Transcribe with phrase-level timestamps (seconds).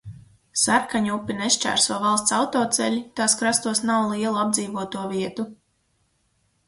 [0.59, 5.47] Sarkaņupi nešķērso valsts autoceļi, tās krastos nav lielu apdzīvoto vietu.